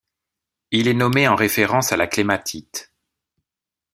[0.71, 2.91] Il est nommé en référence à la clématite.